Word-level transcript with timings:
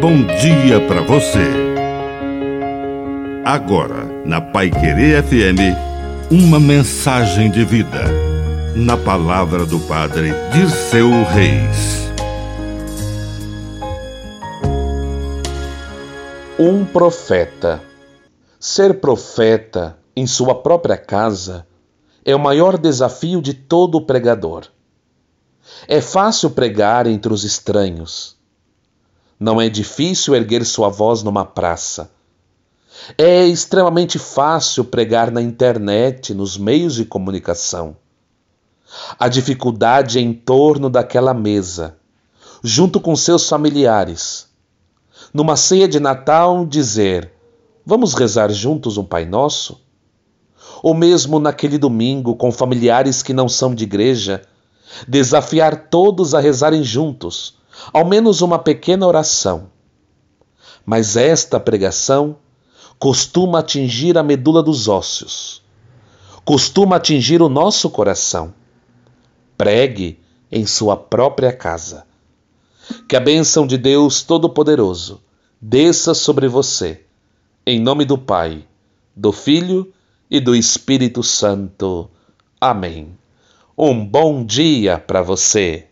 bom 0.00 0.24
dia 0.24 0.80
para 0.88 1.02
você. 1.02 1.44
Agora, 3.44 4.06
na 4.24 4.40
Pai 4.40 4.70
Querer 4.70 5.22
FM, 5.22 5.76
uma 6.30 6.58
mensagem 6.58 7.50
de 7.50 7.62
vida. 7.66 8.04
Na 8.74 8.96
palavra 8.96 9.66
do 9.66 9.78
Padre 9.80 10.32
Dirceu 10.54 11.10
Reis. 11.24 12.08
Um 16.58 16.86
profeta. 16.86 17.82
Ser 18.58 19.00
profeta 19.00 19.98
em 20.16 20.26
sua 20.26 20.54
própria 20.54 20.96
casa 20.96 21.66
é 22.24 22.34
o 22.34 22.40
maior 22.40 22.78
desafio 22.78 23.42
de 23.42 23.52
todo 23.52 24.00
pregador. 24.00 24.64
É 25.86 26.00
fácil 26.00 26.48
pregar 26.50 27.06
entre 27.06 27.30
os 27.30 27.44
estranhos. 27.44 28.39
Não 29.40 29.58
é 29.58 29.70
difícil 29.70 30.34
erguer 30.34 30.66
sua 30.66 30.90
voz 30.90 31.22
numa 31.22 31.46
praça. 31.46 32.10
É 33.16 33.46
extremamente 33.46 34.18
fácil 34.18 34.84
pregar 34.84 35.30
na 35.30 35.40
internet, 35.40 36.34
nos 36.34 36.58
meios 36.58 36.96
de 36.96 37.06
comunicação. 37.06 37.96
A 39.18 39.28
dificuldade 39.28 40.18
é 40.18 40.20
em 40.20 40.34
torno 40.34 40.90
daquela 40.90 41.32
mesa, 41.32 41.96
junto 42.62 43.00
com 43.00 43.16
seus 43.16 43.48
familiares. 43.48 44.46
Numa 45.32 45.56
ceia 45.56 45.88
de 45.88 45.98
Natal, 45.98 46.66
dizer: 46.66 47.32
Vamos 47.86 48.12
rezar 48.12 48.50
juntos 48.50 48.98
um 48.98 49.04
Pai 49.04 49.24
Nosso? 49.24 49.80
Ou 50.82 50.92
mesmo 50.92 51.38
naquele 51.38 51.78
domingo, 51.78 52.36
com 52.36 52.52
familiares 52.52 53.22
que 53.22 53.32
não 53.32 53.48
são 53.48 53.74
de 53.74 53.84
igreja, 53.84 54.42
desafiar 55.08 55.88
todos 55.88 56.34
a 56.34 56.40
rezarem 56.40 56.82
juntos, 56.84 57.59
ao 57.92 58.04
menos 58.04 58.40
uma 58.40 58.58
pequena 58.58 59.06
oração. 59.06 59.70
Mas 60.84 61.16
esta 61.16 61.60
pregação 61.60 62.36
costuma 62.98 63.60
atingir 63.60 64.18
a 64.18 64.22
medula 64.22 64.62
dos 64.62 64.88
ossos, 64.88 65.62
costuma 66.44 66.96
atingir 66.96 67.40
o 67.40 67.48
nosso 67.48 67.88
coração. 67.90 68.52
Pregue 69.56 70.18
em 70.50 70.66
sua 70.66 70.96
própria 70.96 71.52
casa. 71.52 72.06
Que 73.08 73.16
a 73.16 73.20
bênção 73.20 73.66
de 73.66 73.78
Deus 73.78 74.22
Todo-Poderoso 74.22 75.22
desça 75.60 76.12
sobre 76.12 76.48
você, 76.48 77.04
em 77.64 77.78
nome 77.78 78.04
do 78.04 78.18
Pai, 78.18 78.64
do 79.14 79.32
Filho 79.32 79.92
e 80.30 80.40
do 80.40 80.56
Espírito 80.56 81.22
Santo. 81.22 82.10
Amém. 82.60 83.16
Um 83.76 84.04
bom 84.04 84.44
dia 84.44 84.98
para 84.98 85.22
você. 85.22 85.86